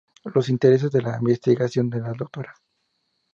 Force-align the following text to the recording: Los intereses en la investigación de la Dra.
Los 0.33 0.49
intereses 0.49 0.95
en 0.95 1.03
la 1.03 1.19
investigación 1.19 1.87
de 1.91 1.99
la 2.01 2.11
Dra. 2.13 2.55